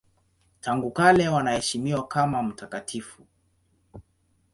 Tangu 0.61 0.91
kale 0.91 1.27
wanaheshimiwa 1.29 2.07
kama 2.07 2.43
mtakatifu. 2.43 3.23